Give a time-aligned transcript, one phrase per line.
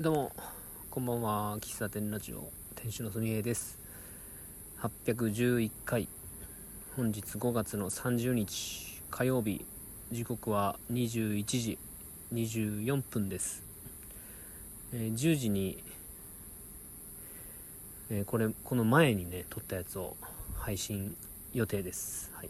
[0.00, 0.32] どうも
[0.90, 1.58] こんばんは。
[1.60, 3.78] 喫茶店ラジオ店主のすみえです。
[4.80, 6.08] 811回。
[6.96, 9.02] 本日5月の30日。
[9.10, 9.62] 火曜日。
[10.10, 11.78] 時刻は21時。
[12.32, 13.62] 24分です、
[14.94, 15.84] えー、10時に、
[18.08, 20.16] えー、これこの前にね撮ったやつを
[20.56, 21.14] 配信
[21.52, 22.48] 予定です、はい。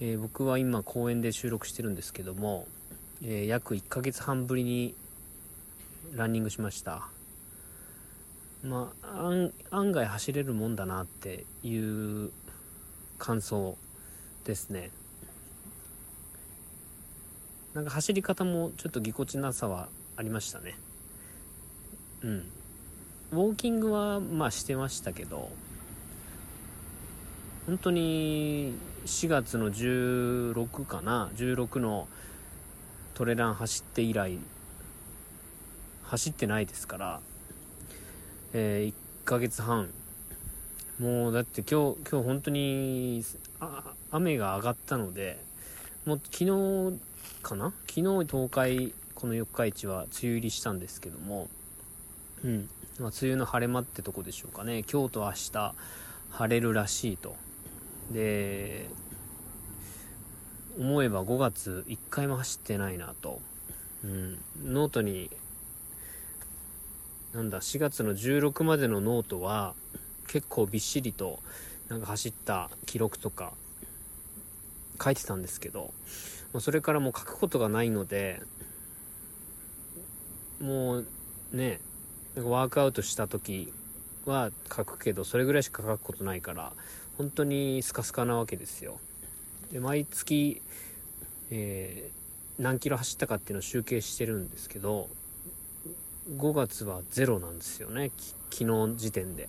[0.00, 2.66] えー、僕は今公園で収録してるんですけども、
[3.22, 4.96] え約1ヶ月半ぶりに
[6.14, 7.08] ランニングしました。
[8.62, 9.30] まあ
[9.70, 12.32] 案外走れるもんだなっていう
[13.18, 13.76] 感想
[14.44, 14.90] ですね。
[17.74, 20.74] なんか走り方もちょっとぎこちなさはありましたね。
[22.22, 22.50] うん。
[23.30, 25.50] ウォーキングはまあしてましたけど
[27.66, 28.72] 本当に
[29.04, 32.08] 4月の16かな？16の
[33.12, 34.38] トレラン走って以来
[36.08, 37.20] 走ってないですから、
[38.54, 38.94] えー、1
[39.26, 39.90] ヶ月半。
[40.98, 43.22] もうだって今日、今日本当に
[44.10, 45.38] 雨が上がったので、
[46.06, 46.98] もう昨日
[47.42, 47.74] かな？
[47.86, 51.48] 昨日東海、この四日市は梅雨入りしたんですけども、
[52.42, 52.70] うん。
[52.98, 54.84] まあ、梅雨の晴れ間ってとこでしょうかね。
[54.90, 55.74] 今日と明日
[56.30, 57.36] 晴れるらしいと。
[58.10, 58.88] で、
[60.78, 63.42] 思えば5月1回も走ってないなと。
[64.04, 64.38] うん。
[64.64, 65.30] ノートに
[67.38, 69.76] なんだ、4月の16までのノートは、
[70.26, 71.38] 結構びっしりと、
[71.88, 73.52] なんか走った記録とか、
[75.00, 75.94] 書いてたんですけど、
[76.52, 78.42] もうそれからもう書くことがないので、
[80.60, 81.06] もう
[81.52, 81.78] ね、
[82.34, 83.72] ワークアウトした時
[84.26, 86.72] は書くけど、それぐらいしか書くことないから、
[87.18, 88.98] 本当にスカスカなわけですよ。
[89.70, 90.60] で、毎月、
[91.52, 95.08] えー、何キロ走ったかっていうのを集計してるんですけど、
[96.36, 98.10] 5月はゼロなんですよね。
[98.50, 99.48] 昨日時点で。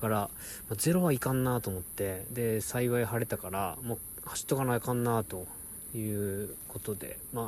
[0.00, 0.30] だから、ま
[0.72, 5.46] あ、ゼロはいかんなと思ってで幸い晴れたからもう走っとかないかんなと
[5.94, 6.00] い
[6.44, 7.44] うことで、まあ、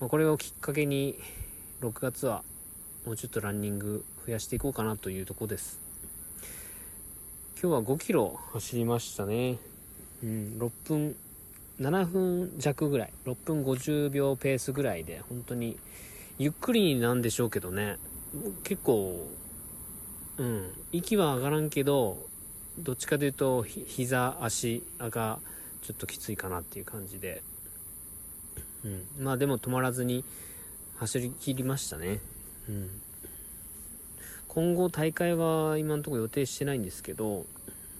[0.00, 1.18] まあこれをきっかけに
[1.82, 2.42] 6月は
[3.04, 5.80] もうちょっとランニング増やしていこうかなというとこです。
[7.60, 9.58] 今日は5キロ走りましたね。
[10.22, 11.16] うん6分
[11.80, 13.12] 7分弱ぐらい。
[13.26, 15.76] 6分50秒ペースぐらいで本当に
[16.38, 17.98] ゆっくりなんでしょうけどね。
[18.64, 19.28] 結構
[20.36, 20.70] うん。
[20.92, 22.26] 息は上がらんけど
[22.78, 25.38] どっちかというと膝足が
[25.82, 27.42] ちょっときついかなっていう感じで、
[28.84, 30.24] うん、まあでも止まらずに
[30.96, 32.20] 走り切りましたね、
[32.68, 32.90] うん、
[34.48, 37.44] 今後大会は今のところ予定してないんですけど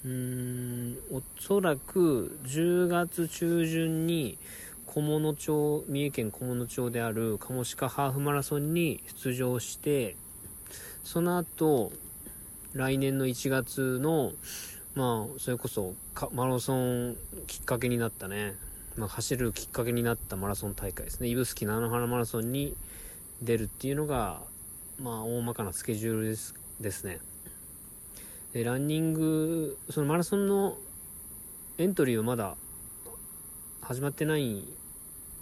[0.05, 4.39] うーんおそらく10月中旬に
[4.95, 10.15] 菰野町、三重県菰野町であるカモシカハーフマラソンに出場して、
[11.03, 11.91] その後、
[12.75, 14.31] 来年の1月の、
[14.95, 15.95] まあ、それこそ
[16.33, 17.17] マラソン
[17.49, 18.55] きっかけになったね、
[18.97, 21.27] まあ、走るきっかけになったマラソン大会ですね。
[21.27, 22.77] 指宿菜の花マラソンに
[23.43, 24.43] 出るっていうのが、
[25.01, 27.19] まあ、大まかなスケジュールです、ですね。
[28.53, 30.79] で、ランニング、そのマラソンの
[31.79, 32.57] エントリーはまだ
[33.81, 34.65] 始まってない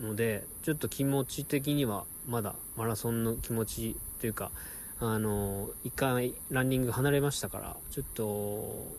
[0.03, 4.51] ので、ちょっと気持ち的にはまだマラソンの気持ちというか、
[5.01, 8.97] あの、一回ランニング離れましたから、ちょっと、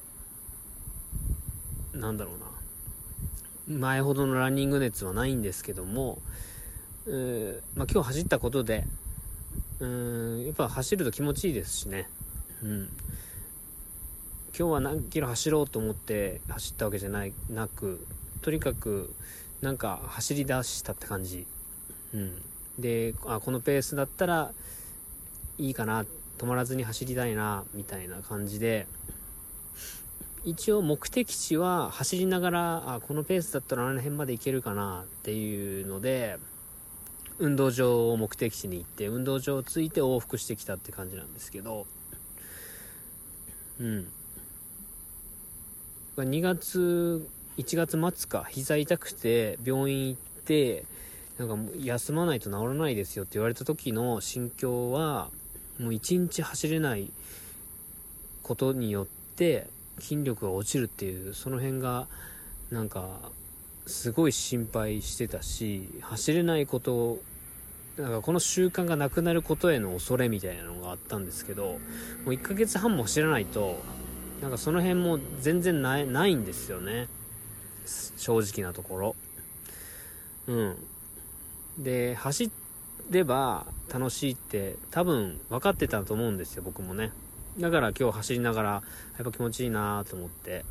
[1.93, 3.79] なんだろうな。
[3.79, 6.21] 前ほどのランニング熱はないんですけども、
[7.07, 8.85] えー、まあ、今日走ったことで、
[9.79, 12.09] うん、やっぱ走ると気持ちいいですしね。
[12.61, 12.89] うん。
[14.57, 18.05] 今日は何キロ走ろうと思って走ったわけじゃない、なく、
[18.41, 19.13] とにかく
[19.63, 21.47] なんか走り出したって感じ。
[22.13, 22.41] うん。
[22.78, 24.51] で、あ、このペースだったら
[25.57, 26.06] いいかな、
[26.38, 28.88] 止まらずに走りたいな、みたいな感じで、
[30.44, 36.40] 一応目的地は走りながら、あ、このペースだったらあの辺まで行けるかなっていうので、
[37.40, 41.88] 運動場を目的地に行って、運動場をついて往復してきたって感じなんですけど、
[43.80, 44.07] うん。
[46.18, 47.25] 2月
[47.57, 50.85] 1月末か、膝痛くて病院行って、
[51.38, 55.29] なんかもう休まないと治らないですよって言われた時の心境は、
[55.79, 57.11] もう1日走れない
[58.44, 59.67] ことによって
[60.00, 62.07] 筋力が落ちるっていう、その辺が、
[62.71, 63.31] なんか、
[63.85, 67.19] すごい心配してたし、走れないこと
[67.97, 71.77] なんかこの習慣がなくなることへの恐れみたいなのがあったんですけど、も
[72.27, 73.79] う1ヶ月半も走らないと、
[74.41, 77.07] なんかその辺も全然、ないんですよね。
[77.85, 79.15] 正直なところ。
[80.47, 80.75] うん。
[81.77, 82.51] で、走
[83.09, 87.12] れば楽しいって多分分かってたと思うんですよ僕もね
[87.59, 88.81] だから今日走りながらや
[89.21, 90.65] っぱ気持ちいいなと思って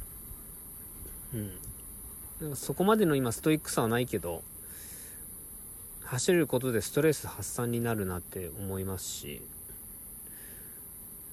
[1.34, 1.36] う
[2.48, 4.42] んそこまでの今ストイックさはないけど
[6.04, 9.42] 走ることでストレス発散になるなって思いますし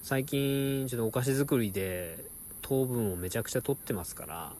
[0.03, 2.23] 最近ちょっとお菓子作りで
[2.61, 4.53] 糖分をめちゃくちゃ取ってますから、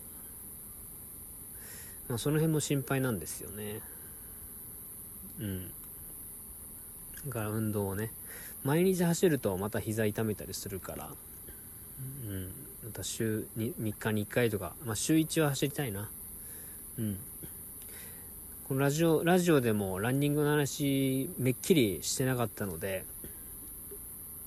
[2.09, 3.81] まあ、その辺も心配なんですよね。
[5.39, 5.71] うん。
[7.27, 8.11] だから運動をね。
[8.63, 11.09] 毎日走るとまた膝痛めたりするから。
[12.27, 12.51] うん。
[12.83, 16.09] また週に3日に1回とか、まあ、週1は走りたいな。
[16.97, 17.17] うん。
[18.69, 23.03] このラジオラジオでもランニングの話めっきりしてなかったので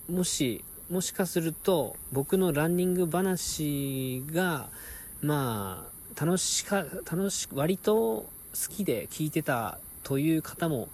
[0.08, 4.68] もしもしかすると僕のランニング話が
[5.22, 8.28] まあ楽しか楽し割と好
[8.70, 10.88] きで聞いてたという方も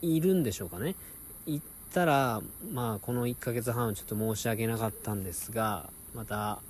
[0.00, 0.94] いるんでしょうかね。
[1.46, 2.40] 行ったら
[2.72, 6.60] まあこの1ヶ月半ちょっと申し訳なかったんですがまた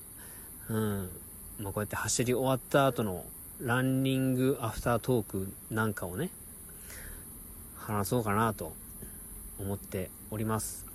[0.68, 1.10] うん
[1.58, 3.24] まあ、こうやって走り終わった後の
[3.60, 6.30] ランニングアフタートークなんかをね
[7.76, 8.74] 話そうかなと
[9.58, 10.86] 思っております。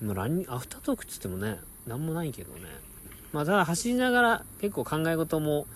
[0.00, 2.60] もうランニングアフタートークっつってもね何もないけどね。
[3.32, 5.66] まあただ走りながら結構考え事も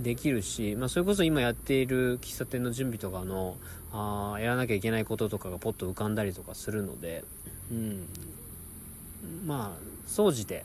[0.00, 3.56] できるし、まあ、それこそ今やっている喫茶店の準備とかの
[3.92, 7.24] あやらなきゃいけないこととかがポッと浮かんだりとかするので、
[7.70, 8.06] うん、
[9.46, 10.64] まあ総じて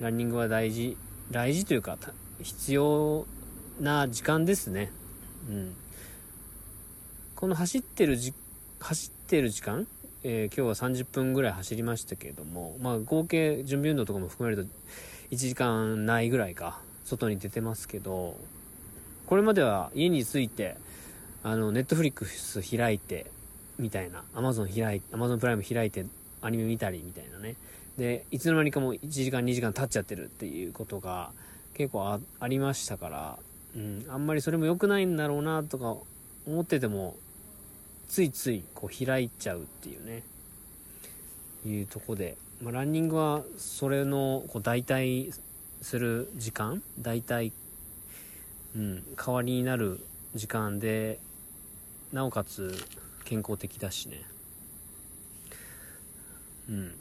[0.00, 0.96] ランニングは大事
[1.30, 1.98] 大事というか
[2.42, 3.26] 必要
[3.80, 4.90] な時間ですね。
[5.48, 5.76] うん。
[7.36, 8.34] この走ってるじ
[8.80, 9.86] 走ってる時間、
[10.22, 14.70] えー、今日は30分ぐらい走りましたけれどもまあ合計準備運動とかも含めると
[15.30, 18.36] 1時間ないぐらいか外に出てますけど
[19.26, 20.76] これまでは家に着いて
[21.42, 23.30] あのネットフリックス開いて
[23.78, 26.04] みたいなアマゾン開いてアマゾンプライム開いて
[26.42, 27.56] アニメ見たりみたいなね。
[27.96, 31.32] でいつの間にかもう1時間2時間経っちゃってるっていうことが
[31.74, 33.38] 結構ありましたから、
[33.76, 35.96] うん、あんまりそれも良くないんだろうなとか
[36.46, 37.16] 思ってても
[38.08, 40.22] ついついこう開いちゃうっていうね。
[41.66, 45.32] いうとこで、まあ、ランニングはそれのこう代替
[45.82, 47.52] する時間代替、
[48.76, 50.00] うん、代わりになる
[50.34, 51.18] 時間で
[52.12, 52.74] なおかつ
[53.24, 54.22] 健康的だしね。
[56.68, 56.94] うん。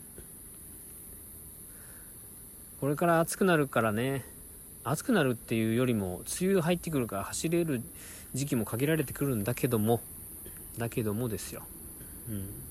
[2.79, 4.23] これから暑くなるからね
[4.83, 7.81] 暑くなるっていうよりも梅雨入ってくるから走れる
[8.33, 9.99] 時期も限られてくるんだけども
[10.77, 11.63] だけどもですよ。
[12.29, 12.68] うん。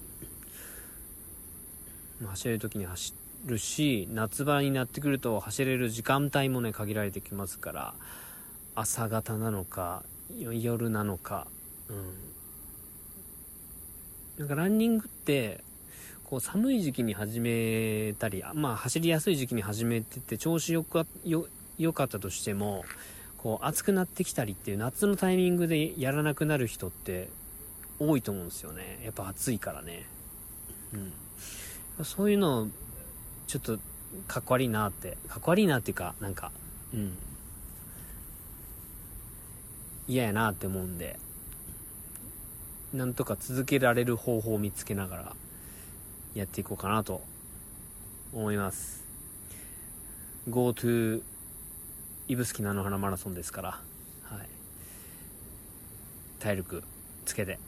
[2.27, 3.15] 走れる時に走
[3.47, 7.95] るし夏場になってくると走れる時間帯もね限られてきますから
[8.75, 11.47] 朝方なのか夜なのか
[11.89, 12.29] うん
[14.39, 15.65] なんかランニングって
[16.29, 21.49] こう寒い時期に始めたり、まあ走りやすい時期に始めてて調子よかよ
[21.79, 22.85] よかったとしても、
[23.39, 27.31] こう暑くなってきたりっていう夏のタイミングでやらなくなる人って
[27.99, 29.01] 多いと思うんですよね。
[29.05, 30.05] やっぱ暑いからね。
[30.93, 31.13] うん。
[32.05, 32.69] そういうの、
[33.47, 33.79] ちょっと
[34.27, 36.53] かっこ悪いなって、かっこ悪いなっていうか、なんか、
[36.95, 37.17] うん。
[40.07, 41.19] 嫌やなって思うんで、
[42.93, 45.37] なんとか続けられる方法を見つけながら、
[46.35, 47.23] やっていこうかなと
[48.33, 49.05] 思います
[50.49, 51.23] GoTo
[52.29, 53.69] 指宿菜の花マラソンですから、
[54.23, 54.49] はい、
[56.39, 56.85] 体力
[57.25, 57.59] つけて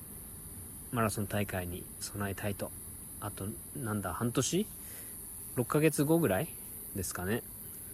[0.93, 2.71] マラソン大会に備えたいと
[3.21, 3.47] あと
[3.77, 4.67] なんだ半年
[5.57, 6.49] ？6ヶ月後ぐらい？
[6.97, 7.43] ですかね、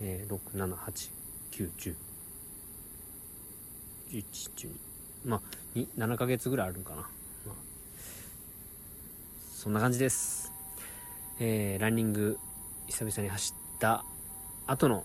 [0.00, 0.38] えー、
[4.10, 4.68] 678910112
[5.24, 5.40] まあ
[5.74, 7.06] 7ヶ月ぐらいあるんかな、ま
[7.48, 7.50] あ、
[9.52, 10.52] そんな感じです。
[11.38, 12.38] えー、ランニング
[12.86, 14.04] 久々に走った
[14.66, 15.04] 後の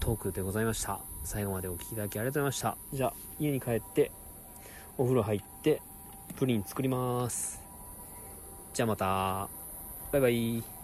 [0.00, 1.00] トークでございました。
[1.24, 2.76] 最後までお聴きいただきありがとうございました。
[2.92, 4.10] じゃあ家に帰って
[4.98, 5.80] お風呂入って
[6.36, 7.65] プリン作ります。
[8.76, 9.48] じゃあまた。
[10.12, 10.75] バイバイ。